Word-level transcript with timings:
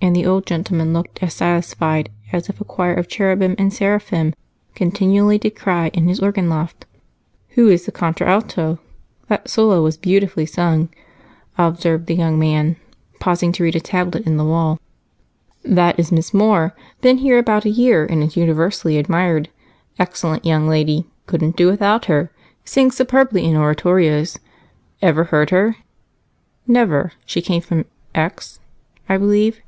And 0.00 0.14
the 0.14 0.26
old 0.26 0.46
gentleman 0.46 0.92
looked 0.92 1.20
as 1.24 1.34
satisfied 1.34 2.08
as 2.32 2.48
if 2.48 2.60
a 2.60 2.64
choir 2.64 2.94
of 2.94 3.08
cherubim 3.08 3.56
and 3.58 3.72
seraphim 3.72 4.32
"continually 4.76 5.38
did 5.38 5.56
cry" 5.56 5.88
in 5.88 6.06
his 6.08 6.20
organ 6.20 6.48
loft. 6.48 6.86
"Who 7.50 7.68
is 7.68 7.84
the 7.84 7.92
contralto? 7.92 8.78
That 9.26 9.50
solo 9.50 9.82
was 9.82 9.96
beautifully 9.96 10.46
sung," 10.46 10.88
observed 11.58 12.06
the 12.06 12.14
younger 12.14 12.38
man, 12.38 12.76
pausing 13.18 13.50
to 13.52 13.64
read 13.64 13.74
a 13.74 13.80
tablet 13.80 14.24
on 14.24 14.36
the 14.36 14.44
wall. 14.44 14.78
"That 15.64 15.98
is 15.98 16.12
Miss 16.12 16.32
Moore. 16.32 16.74
Been 17.00 17.18
here 17.18 17.36
about 17.38 17.64
a 17.66 17.70
year, 17.70 18.06
and 18.06 18.22
is 18.22 18.36
universally 18.36 18.98
admired. 18.98 19.48
Excellent 19.98 20.44
young 20.46 20.68
lady 20.68 21.06
couldn't 21.26 21.56
do 21.56 21.66
without 21.66 22.04
her. 22.04 22.30
Sings 22.64 22.96
superbly 22.96 23.44
in 23.44 23.56
oratorios. 23.56 24.38
Ever 25.02 25.24
heard 25.24 25.50
her?" 25.50 25.76
"Never. 26.68 27.12
She 27.26 27.42
came 27.42 27.60
from 27.60 27.84
X, 28.14 28.60
I 29.08 29.18
believe? 29.18 29.60